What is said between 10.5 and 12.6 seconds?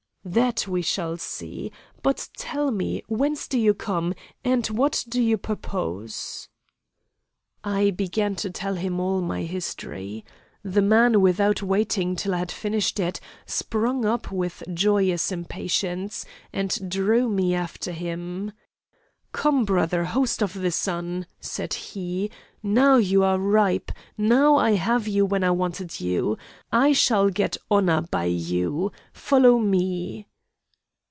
The man, without waiting till I had